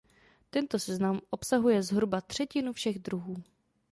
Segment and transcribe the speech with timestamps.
[0.49, 3.43] Tento seznam obsahuje zhruba třetinu všech druhů.